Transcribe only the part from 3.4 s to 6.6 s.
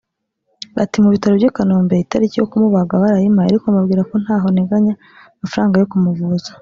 ariko mbabwira ko ntaho nteganya amafaranga yo kumuvuza